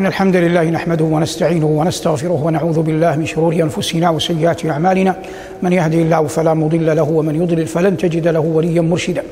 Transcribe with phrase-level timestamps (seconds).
[0.00, 5.14] إن الحمد لله نحمده ونستعينه ونستغفره ونعوذ بالله من شرور أنفسنا وسيئات أعمالنا.
[5.62, 9.22] من يهدي الله فلا مضل له ومن يضلل فلن تجد له وليا مرشدا.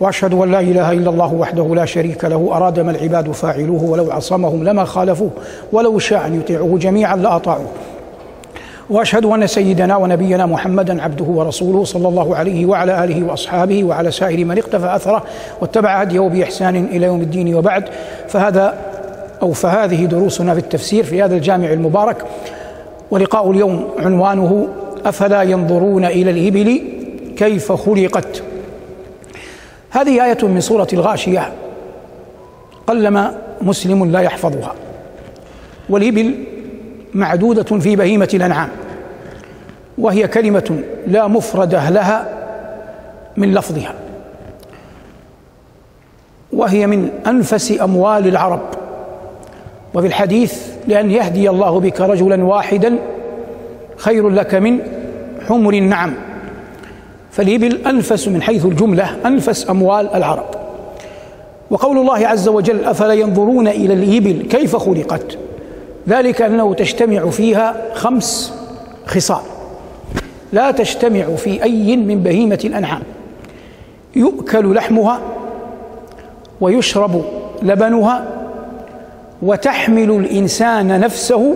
[0.00, 2.50] وأشهد أن لا إله إلا الله وحده لا شريك له.
[2.52, 5.30] أراد ما العباد فاعلوه ولو عصمهم لما خالفوه
[5.72, 7.70] ولو شاء أن يطيعوه جميعا لأطاعوه
[8.90, 14.44] وأشهد أن سيدنا ونبينا محمدا عبده ورسوله صلى الله عليه وعلى آله وأصحابه وعلى سائر
[14.44, 15.22] من اقتفى أثره
[15.60, 17.84] واتبع هديه بإحسان إلى يوم الدين وبعد.
[18.28, 18.91] فهذا
[19.42, 22.24] أو فهذه دروسنا في التفسير في هذا الجامع المبارك.
[23.10, 24.68] ولقاء اليوم عنوانه
[25.04, 26.82] أفلا ينظرون إلى الإبل
[27.36, 28.42] كيف خلقت.
[29.90, 31.52] هذه آية من سورة الغاشية
[32.86, 34.74] قلما مسلم لا يحفظها.
[35.88, 36.34] والإبل
[37.14, 38.68] معدودة في بهيمة الأنعام
[39.98, 42.28] وهي كلمة لا مفرده لها
[43.36, 43.94] من لفظها
[46.52, 48.81] وهي من أنفس أموال العرب.
[49.94, 52.98] وفي الحديث لأن يهدي الله بك رجلا واحدا
[53.96, 54.78] خير لك من
[55.48, 56.14] حمر النعم.
[57.30, 60.46] فالإبل أنفس من حيث الجملة أنفس أموال العرب.
[61.70, 65.38] وقول الله عز وجل أفلا ينظرون إلى الإبل كيف خلقت؟
[66.08, 68.54] ذلك أنه تجتمع فيها خمس
[69.06, 69.42] خصال.
[70.52, 73.02] لا تجتمع في أي من بهيمة الأنعام.
[74.16, 75.20] يؤكل لحمها
[76.60, 77.24] ويشرب
[77.62, 78.41] لبنها
[79.42, 81.54] وتحمل الإنسان نفسه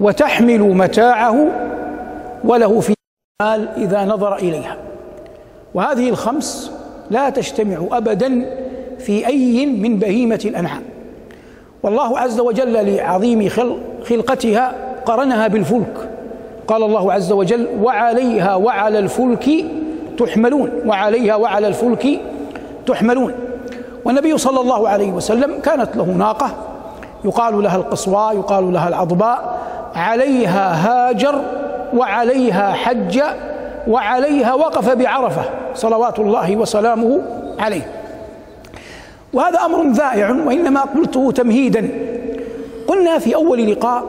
[0.00, 1.46] وتحمل متاعه
[2.44, 2.94] وله في
[3.42, 4.76] مال إذا نظر إليها.
[5.74, 6.72] وهذه الخمس
[7.10, 8.46] لا تجتمع أبدا
[8.98, 10.82] في أي من بهيمة الأنعام.
[11.82, 13.48] والله عز وجل لعظيم
[14.04, 14.74] خلقتها
[15.06, 16.10] قرنها بالفلك.
[16.66, 19.50] قال الله عز وجل وعليها وعلى الفلك
[20.18, 20.70] تحملون.
[20.86, 22.20] وعليها وعلى الفلك
[22.86, 23.32] تحملون.
[24.04, 26.69] والنبي صلى الله عليه وسلم كانت له ناقة
[27.24, 29.58] يقال لها القصواء يقال لها العضباء
[29.94, 31.40] عليها هاجر
[31.94, 33.22] وعليها حج
[33.88, 35.42] وعليها وقف بعرفة
[35.74, 37.20] صلوات الله وسلامه
[37.58, 37.90] عليه.
[39.32, 41.88] وهذا أمر ذائع وإنما قلته تمهيدا.
[42.88, 44.04] قلنا في أول لقاء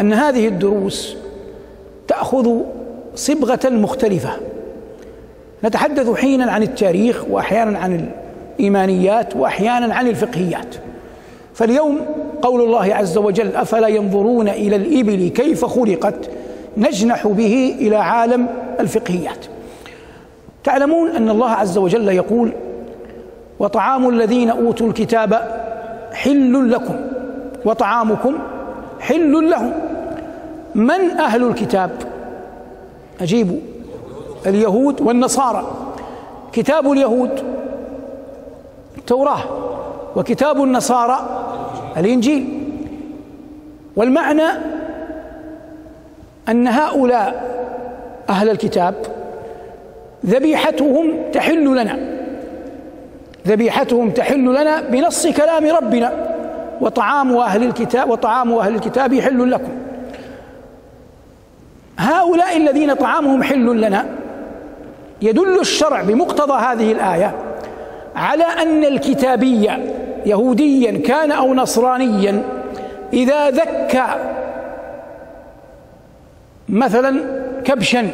[0.00, 1.16] أن هذه الدروس
[2.08, 2.56] تأخذ
[3.14, 4.30] صبغة مختلفة.
[5.64, 8.08] نتحدث حينا عن التاريخ واحيانا عن
[8.58, 10.74] الإيمانيات واحيانا عن الفقهيات.
[11.54, 12.00] فاليوم
[12.42, 16.30] قول الله عز وجل أفلا ينظرون إلى الإبل كيف خلقت؟
[16.76, 18.46] نجنح به إلى عالم
[18.80, 19.46] الفقهيات.
[20.64, 22.52] تعلمون أن الله عز وجل يقول
[23.58, 25.62] وطعام الذين أوتوا الكتاب
[26.12, 26.94] حل لكم
[27.64, 28.38] وطعامكم
[29.00, 29.72] حل لهم.
[30.74, 31.90] من أهل الكتاب؟
[33.20, 33.58] اجيبوا
[34.46, 35.66] اليهود والنصارى.
[36.52, 37.30] كتاب اليهود
[38.98, 39.40] التوراة
[40.16, 41.41] وكتاب النصارى
[41.96, 42.58] الإنجيل.
[43.96, 44.48] والمعنى
[46.48, 47.52] أن هؤلاء
[48.28, 48.94] أهل الكتاب
[50.26, 51.98] ذبيحتهم تحل لنا.
[53.48, 56.12] ذبيحتهم تحل لنا بنص كلام ربنا.
[56.80, 59.72] وطعام أهل الكتاب وطعام أهل الكتاب حل لكم.
[61.98, 64.06] هؤلاء الذين طعامهم حل لنا
[65.22, 67.34] يدل الشرع بمقتضى هذه الآية
[68.16, 69.70] على أن الكتابي
[70.26, 72.42] يهوديا كان أو نصرانيا
[73.12, 74.06] إذا ذكى
[76.68, 77.20] مثلا
[77.64, 78.08] كبشا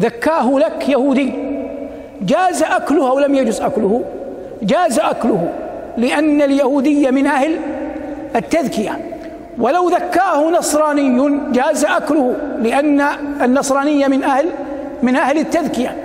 [0.00, 1.32] ذكاه لك يهودي
[2.22, 4.04] جاز أكله أو لم يجز أكله؟
[4.62, 5.52] جاز أكله
[5.96, 7.56] لأن اليهودية من أهل
[8.36, 8.98] التذكية.
[9.58, 13.00] ولو ذكاه نصراني جاز أكله لأن
[13.42, 14.46] النصرانية من أهل
[15.02, 15.96] من أهل التذكية.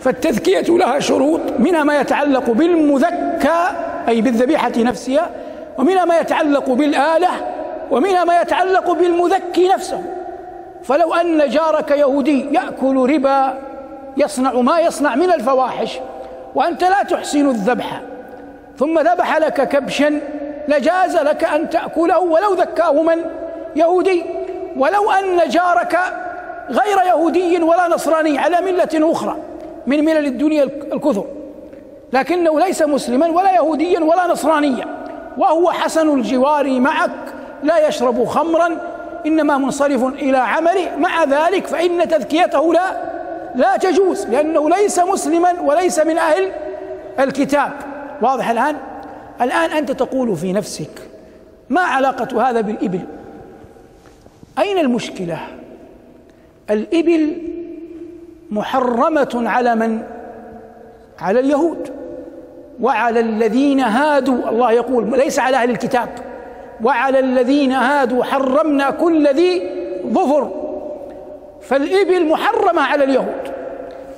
[0.00, 3.68] فالتذكية لها شروط منها ما يتعلق بالمذكى
[4.08, 5.30] أي بالذبيحة نفسها
[5.78, 7.30] ومنها ما يتعلق بالآلة
[7.90, 10.02] ومنها ما يتعلق بالمذكي نفسه.
[10.84, 13.58] فلو أن جارك يهودي يأكل ربا
[14.16, 15.98] يصنع ما يصنع من الفواحش
[16.54, 18.00] وأنت لا تحسن الذبح
[18.78, 20.20] ثم ذبح لك كبشا
[20.68, 23.24] لجاز لك أن تأكله ولو ذكاه من؟
[23.76, 24.24] يهودي.
[24.76, 25.98] ولو أن جارك
[26.70, 29.36] غير يهودي ولا نصراني على ملة أخرى
[29.86, 31.24] من ملل الدنيا الكثر.
[32.12, 34.84] لكنه ليس مسلما ولا يهوديا ولا نصرانيا.
[35.38, 37.10] وهو حسن الجوار معك
[37.62, 38.78] لا يشرب خمرا
[39.26, 40.96] إنما منصرف إلى عمله.
[40.96, 43.16] مع ذلك فإن تذكيته لا
[43.54, 46.52] لا تجوز لأنه ليس مسلما وليس من أهل
[47.20, 47.72] الكتاب.
[48.22, 48.76] واضح الآن؟
[49.40, 50.90] الآن أنت تقول في نفسك
[51.70, 53.00] ما علاقة هذا بالإبل؟
[54.58, 55.38] أين المشكلة؟
[56.70, 57.42] الإبل
[58.50, 60.02] محرمة على من
[61.20, 61.90] على اليهود
[62.80, 64.48] وعلى الذين هادوا.
[64.48, 66.08] الله يقول ليس على أهل الكتاب.
[66.84, 69.70] وعلى الذين هادوا حرمنا كل ذي
[70.06, 70.50] ظفر.
[71.62, 73.52] فالإبل محرمة على اليهود.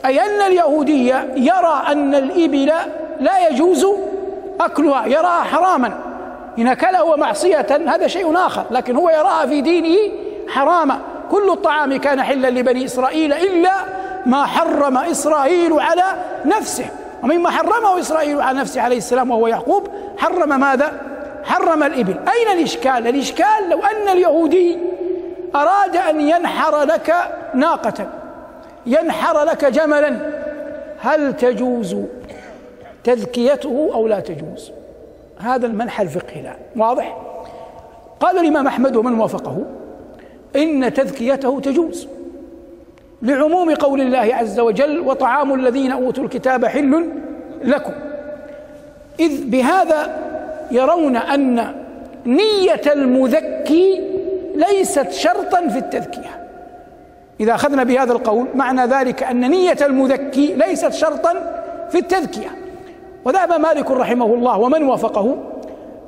[0.06, 2.72] أي أن اليهودي يرى أن الإبل
[3.20, 3.86] لا يجوز
[4.60, 5.98] أكلها يراها حراما.
[6.58, 9.96] إن أكله ومعصية هذا شيء آخر لكن هو يراها في دينه
[10.48, 10.98] حراما.
[11.30, 13.70] كل الطعام كان حلا لبني إسرائيل إلا
[14.28, 16.04] ما حرم إسرائيل على
[16.44, 16.86] نفسه.
[17.22, 19.88] ومما حرمه إسرائيل على نفسه عليه السلام وهو يعقوب
[20.18, 20.92] حرم ماذا؟
[21.44, 22.14] حرم الإبل.
[22.28, 24.78] أين الإشكال؟ الإشكال لو أن اليهودي
[25.54, 27.14] أراد أن ينحر لك
[27.54, 28.06] ناقة
[28.86, 30.16] ينحر لك جملا
[31.00, 31.96] هل تجوز
[33.04, 34.70] تذكيته أو لا تجوز؟
[35.38, 36.56] هذا المنحى الفقهي الآن.
[36.76, 37.16] واضح؟
[38.20, 39.62] قال الإمام أحمد ومن وافقه
[40.56, 42.08] إن تذكيته تجوز.
[43.22, 47.04] لعموم قول الله عز وجل وطعام الذين أوتوا الكتاب حل
[47.64, 47.92] لكم.
[49.20, 50.16] إذ بهذا
[50.70, 51.74] يرون أن
[52.26, 54.02] نية المذكي
[54.54, 56.48] ليست شرطا في التذكية.
[57.40, 61.32] إذا أخذنا بهذا القول معنى ذلك أن نية المذكي ليست شرطا
[61.90, 62.48] في التذكية.
[63.24, 65.36] وذهب مالك رحمه الله ومن وافقه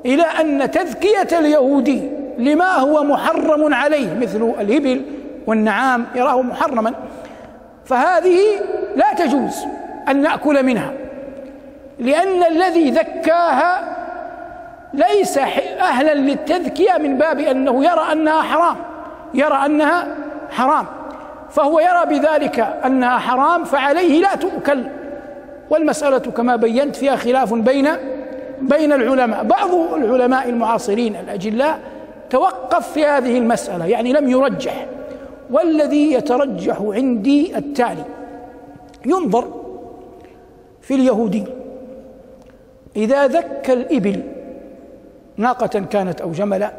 [0.05, 2.01] إلى أن تذكية اليهودي
[2.37, 5.01] لما هو محرم عليه مثل الإبل
[5.47, 6.93] والنعام يراه محرما
[7.85, 8.39] فهذه
[8.95, 9.65] لا تجوز
[10.09, 10.93] أن نأكل منها
[11.99, 13.97] لأن الذي ذكاها
[14.93, 15.37] ليس
[15.79, 18.75] أهلا للتذكية من باب أنه يرى أنها حرام
[19.33, 20.07] يرى أنها
[20.49, 20.85] حرام
[21.49, 24.83] فهو يرى بذلك أنها حرام فعليه لا تؤكل.
[25.69, 27.89] والمسألة كما بينت فيها خلاف بين
[28.61, 29.43] بين العلماء.
[29.43, 31.79] بعض العلماء المعاصرين الأجلاء
[32.29, 34.85] توقف في هذه المسألة يعني لم يرجح.
[35.51, 38.05] والذي يترجح عندي التالي.
[39.05, 39.47] ينظر
[40.81, 41.43] في اليهودي.
[42.95, 44.23] إذا ذكى الإبل
[45.37, 46.71] ناقة كانت أو جملا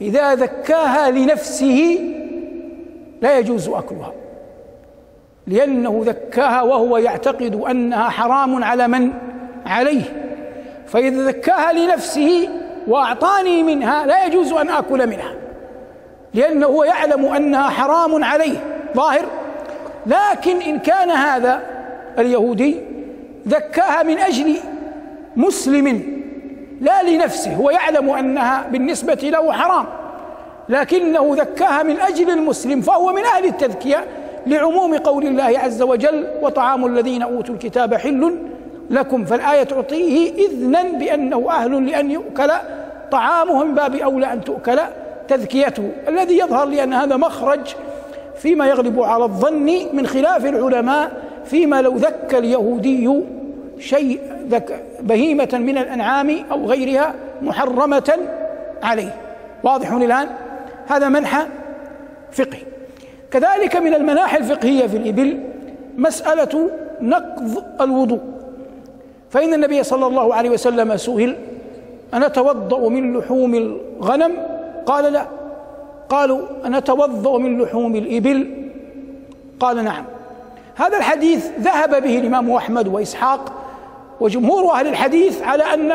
[0.00, 1.98] إذا ذكاها لنفسه
[3.22, 4.12] لا يجوز أكلها
[5.46, 9.10] لأنه ذكاها وهو يعتقد أنها حرام على من؟
[9.66, 10.02] عليه.
[10.86, 12.48] فإذا ذكاها لنفسه
[12.86, 15.34] وأعطاني منها لا يجوز أن آكل منها.
[16.34, 18.58] لأنه يعلم أنها حرام عليه
[18.96, 19.24] ظاهر؟
[20.06, 21.60] لكن إن كان هذا
[22.18, 22.76] اليهودي
[23.48, 24.56] ذكاها من أجل
[25.36, 26.18] مسلم
[26.80, 29.86] لا لنفسه هو يعلم أنها بالنسبة له حرام
[30.68, 34.04] لكنه ذكاها من أجل المسلم فهو من أهل التذكية
[34.46, 38.38] لعموم قول الله عز وجل وطعام الذين أوتوا الكتاب حل
[38.90, 42.50] لكم فالآية تعطيه إذنا بأنه أهل لأن يؤكل
[43.10, 44.78] طعامه من باب أولى أن تؤكل
[45.28, 47.74] تذكيته الذي يظهر لي أن هذا مخرج
[48.36, 51.12] فيما يغلب على الظن من خلاف العلماء
[51.44, 53.10] فيما لو ذكى اليهودي
[53.78, 54.20] شيء
[55.00, 58.12] بهيمة من الأنعام أو غيرها محرمة
[58.82, 59.16] عليه.
[59.62, 60.28] واضح الآن
[60.86, 61.46] هذا منحى
[62.32, 62.62] فقهي.
[63.30, 65.40] كذلك من المناحي الفقهية في الإبل
[65.96, 66.70] مسألة
[67.00, 68.20] نقض الوضوء.
[69.30, 71.36] فإن النبي صلى الله عليه وسلم سئل
[72.14, 74.32] أنا توضأ من لحوم الغنم؟
[74.88, 75.26] قال لا.
[76.08, 78.68] قالوا أنا توضأ من لحوم الإبل؟
[79.60, 80.04] قال نعم.
[80.74, 83.52] هذا الحديث ذهب به الإمام أحمد وإسحاق
[84.20, 85.92] وجمهور أهل الحديث على أن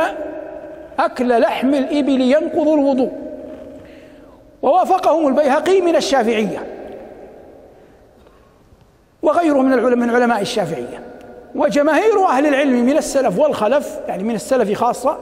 [0.99, 3.11] أكل لحم الإبل ينقض الوضوء.
[4.61, 6.67] ووافقهم البيهقي من الشافعية.
[9.21, 11.03] وغيره من العلماء من علماء الشافعية.
[11.55, 15.17] وجماهير أهل العلم من السلف والخلف يعني من السلف خاصة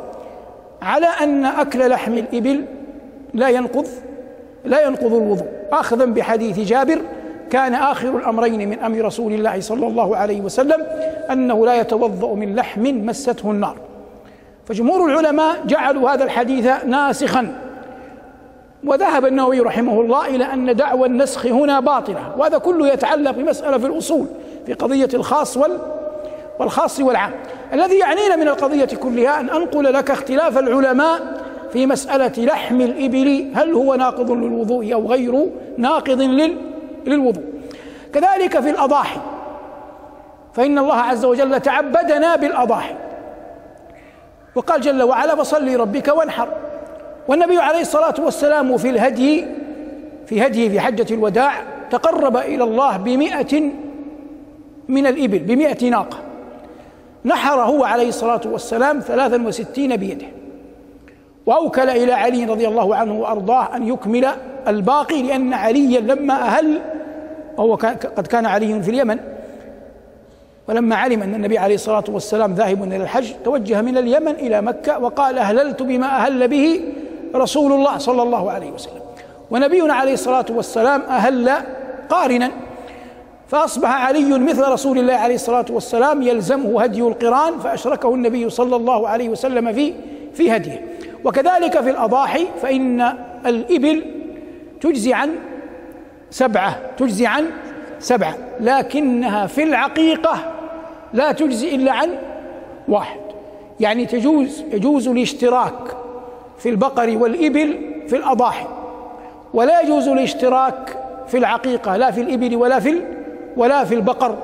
[0.82, 2.66] على أن أكل لحم الإبل
[3.34, 3.88] لا ينقض
[4.66, 5.48] لا ينقض الوضوء.
[5.72, 7.02] أخذا بحديث جابر
[7.50, 10.86] كان آخر الأمرين من أمر رسول الله صلى الله عليه وسلم
[11.32, 13.78] أنه لا يتوضأ من لحم مسته النار.
[14.66, 17.56] فجمهور العلماء جعلوا هذا الحديث ناسخا.
[18.84, 23.86] وذهب النووي رحمه الله إلى أن دعوى النسخ هنا باطلة وهذا كله يتعلق بمسألة في
[23.86, 24.26] الأصول
[24.66, 25.78] في قضية الخاص وال
[26.60, 27.32] والخاص والعام.
[27.74, 31.40] الذي يعنينا من القضية كلها أن أنقل لك اختلاف العلماء
[31.74, 35.46] في مسألة لحم الإبل هل هو ناقض للوضوء أو غير
[35.78, 36.22] ناقض
[37.06, 37.44] للوضوء؟
[38.13, 39.20] كذلك في الأضاحي.
[40.54, 42.96] فإن الله عز وجل تعبدنا بالأضاحي.
[44.56, 46.48] وقال جل وعلا فصل لربك وانحر.
[47.28, 49.46] والنبي عليه الصلاة والسلام في الهدي
[50.25, 51.54] في هديه في حجة الوداع
[51.92, 53.72] تقرب إلى الله بمئة
[54.90, 56.18] من الإبل بمئة ناقة.
[57.25, 60.40] نحر هو عليه الصلاة والسلام ثلاثا وستين بيده.
[61.45, 64.27] وأوكل إلى علي رضي الله عنه وأرضاه أن يكمل
[64.67, 66.81] الباقي لأن عليا لما أهل
[67.57, 67.75] وهو
[68.17, 69.19] قد كان علي في اليمن
[70.69, 75.00] ولما علم أن النبي عليه الصلاة والسلام ذاهب إلى الحج توجه من اليمن إلى مكة
[75.00, 76.81] وقال أهللت بما أهل به
[77.36, 79.01] رسول الله صلى الله عليه وسلم.
[79.51, 81.51] ونبينا عليه الصلاة والسلام أهل
[82.10, 82.51] قارنا
[83.48, 89.07] فأصبح علي مثل رسول الله عليه الصلاة والسلام يلزمه هدي القرآن فأشركه النبي صلى الله
[89.07, 89.93] عليه وسلم في
[90.33, 90.90] في هديه.
[91.25, 93.01] وكذلك في الأضاحي فإن
[93.46, 94.06] الإبل
[94.82, 95.30] تجزي عن
[96.30, 97.46] سبعة تجزي عن
[98.00, 100.54] سبعة لكنها في العقيقة
[101.13, 102.10] لا تجزي إلا عن
[102.88, 103.20] واحد.
[103.80, 105.98] يعني تجوز يجوز الاشتراك
[106.58, 108.66] في البقر والإبل في الأضاحي
[109.54, 110.98] ولا يجوز الاشتراك
[111.28, 113.01] في العقيقة لا في الإبل ولا في
[113.58, 114.38] ولا في البقر.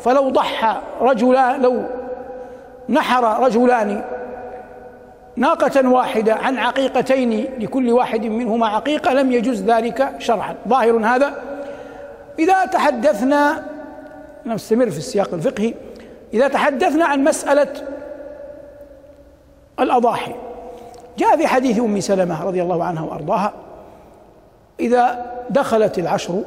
[0.00, 1.82] فلو ضحى رجلان لو
[2.88, 4.04] نحر رجلان
[5.38, 10.54] ناقة واحدة عن عقيقتين لكل واحد منهما عقيقة لم يجوز ذلك شرعا.
[10.68, 11.34] ظاهر هذا؟
[12.38, 13.64] إذا تحدثنا
[14.46, 15.74] نستمر في السياق الفقهي
[16.34, 17.72] إذا تحدثنا عن مسألة
[19.80, 20.34] الأضاحي.
[21.18, 23.52] جاء في حديث أم سلمة رضي الله عنها وأرضاها
[24.80, 26.42] إذا دخلت العشر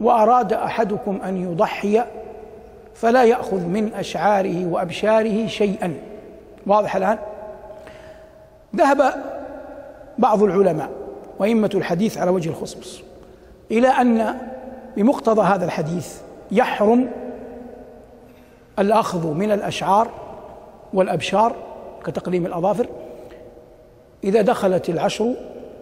[0.00, 2.02] وأراد أحدكم أن يضحي
[2.94, 5.94] فلا يأخذ من أشعاره وأبشاره شيئا.
[6.66, 7.18] واضح الآن؟
[8.76, 9.14] ذهب
[10.18, 10.90] بعض العلماء
[11.38, 13.00] وأئمة الحديث على وجه الخصوص
[13.70, 14.36] إلى أن
[14.96, 16.16] بمقتضى هذا الحديث
[16.50, 17.10] يحرم
[18.78, 20.10] الأخذ من الأشعار
[20.94, 21.56] والأبشار
[22.04, 22.86] كتقليم الأظافر
[24.24, 25.34] إذا دخلت العشر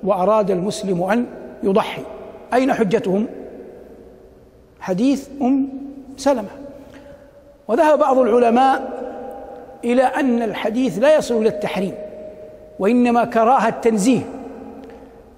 [0.02, 1.26] وأراد المسلم أن
[1.62, 2.02] يضحي.
[2.54, 3.26] أين حجتهم؟
[4.80, 5.68] حديث أم
[6.16, 6.48] سلمة.
[7.68, 8.90] وذهب بعض العلماء
[9.84, 11.94] إلى أن الحديث لا يصل إلى التحريم.
[12.78, 14.20] وإنما كراهة التنزيه.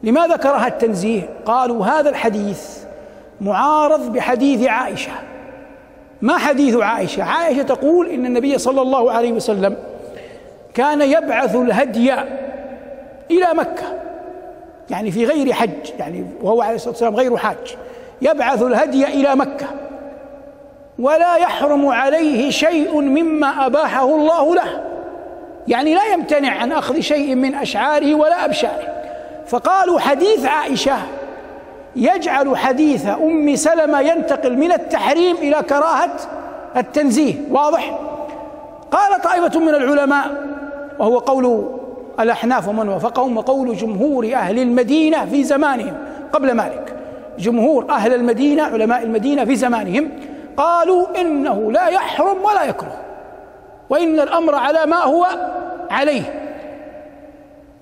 [0.02, 2.78] لماذا كراهة التنزيه؟ قالوا هذا الحديث
[3.40, 5.12] معارض بحديث عائشة.
[6.22, 9.76] ما حديث عائشة؟ عائشة تقول إن النبي صلى الله عليه وسلم
[10.74, 12.14] كان يبعث الهدي
[13.30, 13.98] إلى مكة
[14.90, 17.76] يعني في غير حج يعني وهو عليه الصلاة والسلام غير حاج.
[18.22, 19.66] يبعث الهدي إلى مكة.
[20.98, 24.87] ولا يحرم عليه شيء مما أباحه الله له.
[25.68, 28.88] يعني لا يمتنع عن أخذ شيء من أشعاره ولا أبشاره.
[29.46, 30.96] فقالوا حديث عائشة
[31.96, 36.16] يجعل حديث أم سلمة ينتقل من التحريم إلى كراهة
[36.76, 37.98] التنزيه واضح؟
[38.90, 40.44] قال طائفة من العلماء
[40.98, 41.68] وهو قول
[42.20, 45.96] الأحناف ومن وافقهم وقول جمهور أهل المدينة في زمانهم
[46.32, 46.94] قبل مالك.
[47.38, 50.10] جمهور أهل المدينة علماء المدينة في زمانهم
[50.56, 52.96] قالوا إنه لا يحرم ولا يكره
[53.90, 55.26] وإن الأمر على ما هو
[55.90, 56.52] عليه.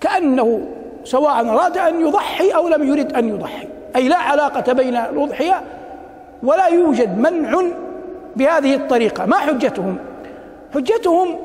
[0.01, 0.69] كأنه
[1.05, 3.69] سواء أراد أن يضحي أو لم يرد أن يضحي.
[3.97, 5.63] أي لا علاقة بين الأضحية
[6.43, 7.63] ولا يوجد منع
[8.37, 9.27] بهذه الطريقة.
[9.27, 9.99] ما حجتهم؟
[10.75, 11.37] حجتهم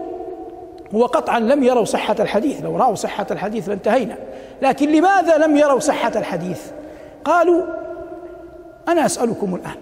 [0.96, 2.64] هو قطعا لم يروا صحة الحديث.
[2.64, 4.16] لو رأوا صحة الحديث لانتهينا.
[4.62, 6.62] لكن لماذا لم يروا صحة الحديث؟
[7.26, 7.64] قالوا
[8.88, 9.78] أنا أسألكم الآن.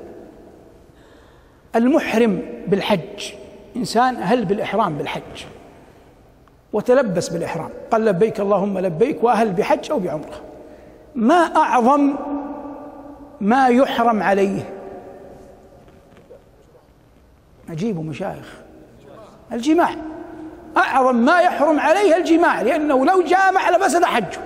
[1.76, 3.34] المحرم بالحج.
[3.76, 5.46] إنسان أهل بالإحرام بالحج.
[6.74, 7.70] وتلبس بالإحرام.
[7.92, 10.42] قال لبيك اللهم لبيك وأهل بحج أو بعمرة.
[11.16, 12.16] ما أعظم
[13.42, 14.70] ما يحرم عليه؟
[17.70, 18.54] أجيبوا مشايخ.
[19.52, 19.90] الجماع.
[20.78, 24.40] أعظم ما يحرم عليه الجماع لأنه لو جامع لفسد حجه.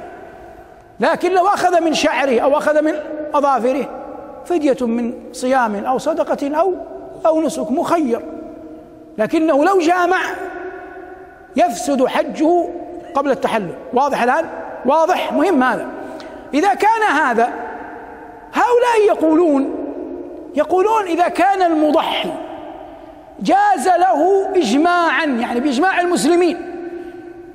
[0.99, 2.93] لكن لو أخذ من شعره أو أخذ من
[3.33, 3.89] أظافره
[4.45, 6.73] فدية من صيام أو صدقة أو
[7.25, 8.21] أو نسك مخير.
[9.17, 10.19] لكنه لو جامع
[11.55, 12.65] يفسد حجه
[13.15, 13.73] قبل التحلل.
[13.93, 14.45] واضح الآن؟
[14.85, 15.87] واضح؟ مهم هذا.
[16.53, 17.53] إذا كان هذا
[18.53, 19.75] هؤلاء يقولون
[20.55, 22.31] يقولون إذا كان المضحي
[23.39, 26.57] جاز له إجماعا يعني بإجماع المسلمين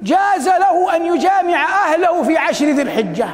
[0.03, 3.29] جاز له أن يجامع أهله في عشر ذي الحجة.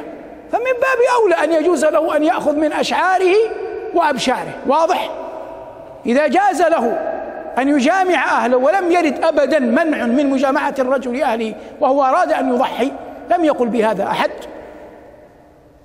[0.51, 3.35] فمن باب أولى أن يجوز له أن يأخذ من أشعاره
[3.93, 4.53] وأبشاره.
[4.67, 5.09] واضح؟
[6.05, 7.14] إذا جاز له
[7.57, 12.91] أن يجامع أهله ولم يرد أبدا منع من مجامعة الرجل أهله وهو أراد أن يضحي
[13.31, 14.31] لم يقل بهذا أحد.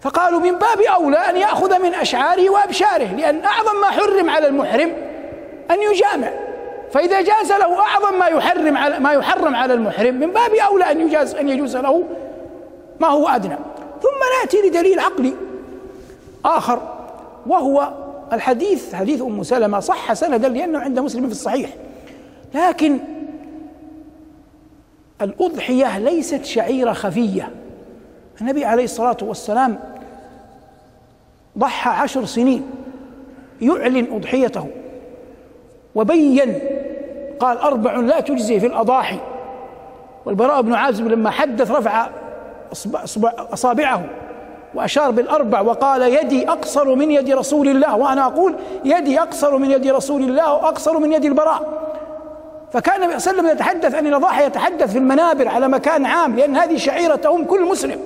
[0.01, 4.93] فقالوا من باب أولى أن يأخذ من أشعاره وأبشاره لأن أعظم ما حرم على المحرم
[5.71, 6.31] أن يجامع.
[6.93, 11.01] فإذا جاز له أعظم ما يحرم على ما يحرم على المحرم من باب أولى أن
[11.01, 12.05] يجاز أن يجوز له
[13.01, 13.57] ما هو أدنى.
[14.03, 15.35] ثم نأتي لدليل عقلي
[16.45, 16.79] آخر
[17.47, 17.93] وهو
[18.33, 21.71] الحديث حديث أم سلمة صح سندا لأنه عند مسلم في الصحيح.
[22.55, 22.99] لكن
[25.23, 27.51] الأضحية ليست شعيرة خفية.
[28.41, 29.79] النبي عليه الصلاة والسلام
[31.59, 32.71] ضحى عشر سنين
[33.61, 34.67] يعلن أضحيته
[35.95, 36.59] وبين
[37.41, 39.19] قال أربع لا تجزي في الأضاحي.
[40.25, 42.09] والبراء بن عازب لما حدث رفع
[43.53, 44.05] أصابعه.
[44.75, 49.87] وأشار بالأربع وقال يدي أقصر من يد رسول الله وأنا أقول يدي أقصر من يد
[49.87, 51.63] رسول الله وأقصر من يد البراء.
[52.73, 56.37] فكان النبي صلى الله عليه وسلم يتحدث عن الأضاحي يتحدث في المنابر على مكان عام
[56.37, 58.01] لأن هذه شعيرة أم كل مسلم.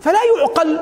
[0.00, 0.80] فلا يعقل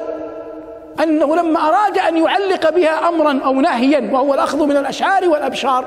[1.02, 5.84] أنه لما أراد أن يعلق بها أمرا أو نهيا وهو الأخذ من الأشعار والأبشار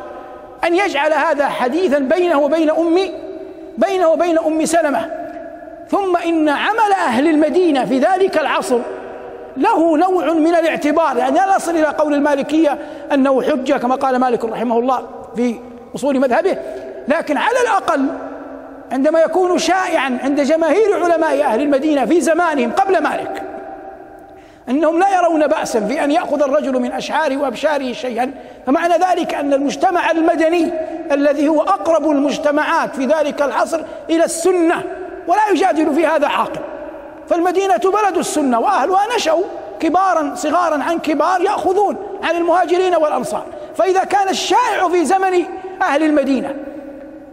[0.63, 2.97] أن يجعل هذا حديثا بينه وبين أم
[3.77, 5.16] بينه وبين أم سلمة.
[5.89, 8.79] ثم إن عمل أهل المدينة في ذلك العصر
[9.57, 12.77] له نوع من الاعتبار يعني لا نصل إلى قول المالكية
[13.13, 15.55] أنه حجة كما قال مالك رحمه الله في
[15.95, 16.57] أصول مذهبه
[17.07, 18.05] لكن على الأقل
[18.91, 23.43] عندما يكون شائعا عند جماهير علماء أهل المدينة في زمانهم قبل مالك
[24.69, 28.31] أنهم لا يرون باسا في أن يأخذ الرجل من أشعاره وأبشاره شيئا
[28.65, 30.71] فمعنى ذلك أن المجتمع المدني
[31.11, 34.83] الذي هو أقرب المجتمعات في ذلك العصر إلى السنة
[35.27, 36.61] ولا يجادل في هذا عاقل.
[37.29, 39.43] فالمدينة بلد السنة وأهلها نشأوا
[39.79, 43.43] كبارا صغارا عن كبار يأخذون عن المهاجرين والأنصار.
[43.75, 45.43] فإذا كان الشائع في زمن
[45.81, 46.55] أهل المدينة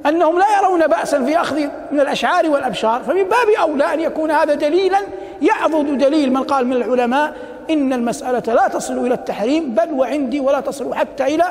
[0.06, 1.56] أنهم لا يرون بأسا في أخذ
[1.90, 4.98] من الأشعار والأبشار فمن باب أولى أن يكون هذا دليلا
[5.42, 7.32] يعضد دليل من قال من العلماء
[7.70, 11.44] إن المسألة لا تصل إلى التحريم بل وعندي ولا تصل حتى إلى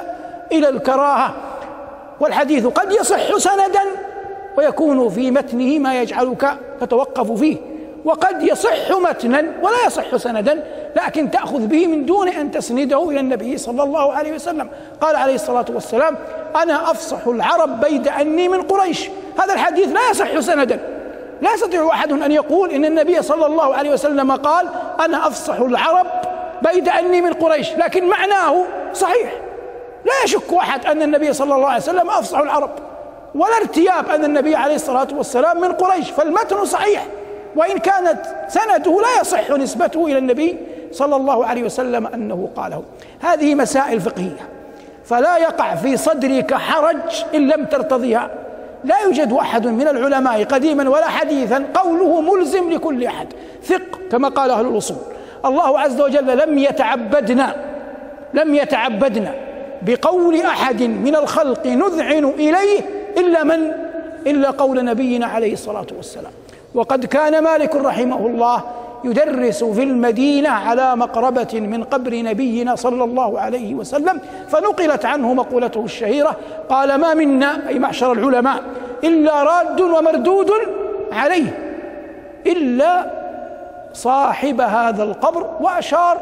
[0.51, 1.33] إلى الكراهة.
[2.19, 3.81] والحديث قد يصح سندا
[4.57, 7.57] ويكون في متنه ما يجعلك تتوقف فيه.
[8.05, 10.63] وقد يصح متنا ولا يصح سندا
[10.95, 14.69] لكن تأخذ به من دون أن تسنده إلى النبي صلى الله عليه وسلم.
[15.01, 16.17] قال عليه الصلاة والسلام
[16.55, 19.09] أنا أفصح العرب بيد أني من قريش.
[19.39, 20.79] هذا الحديث لا يصح سندا.
[21.41, 24.67] لا يستطيع أحد أن يقول إن النبي صلى الله عليه وسلم قال
[24.99, 26.07] أنا أفصح العرب
[26.61, 27.73] بيد أني من قريش.
[27.73, 29.33] لكن معناه صحيح.
[30.05, 32.69] لا يشك أحد أن النبي صلى الله عليه وسلم أفصح العرب.
[33.35, 37.07] ولا ارتياب أن النبي عليه الصلاة والسلام من قريش فالمتن صحيح
[37.55, 40.57] وإن كانت سنده لا يصح نسبته إلى النبي
[40.91, 42.83] صلى الله عليه وسلم أنه قاله.
[43.21, 44.49] هذه مسائل فقهية
[45.05, 48.29] فلا يقع في صدرك حرج إن لم ترتضيها.
[48.83, 53.27] لا يوجد أحد من العلماء قديما ولا حديثا قوله ملزم لكل أحد.
[53.63, 54.97] ثق كما قال أهل الأصول.
[55.45, 57.55] الله عز وجل لم يتعبدنا
[58.33, 59.33] لم يتعبدنا
[59.81, 62.81] بقول أحد من الخلق نذعن إليه
[63.17, 63.71] إلا من؟
[64.27, 66.31] إلا قول نبينا عليه الصلاة والسلام.
[66.75, 68.63] وقد كان مالك رحمه الله
[69.03, 75.83] يدرس في المدينة على مقربة من قبر نبينا صلى الله عليه وسلم فنقلت عنه مقولته
[75.83, 76.35] الشهيرة.
[76.69, 78.63] قال ما منا أي معشر العلماء
[79.03, 80.51] إلا راد ومردود
[81.11, 81.59] عليه
[82.47, 83.11] إلا
[83.93, 86.17] صاحب هذا القبر وأشار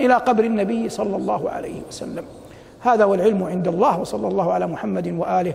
[0.00, 2.24] إلى قبر النبي صلى الله عليه وسلم.
[2.80, 5.54] هذا والعلم عند الله وصلى الله على محمد وآله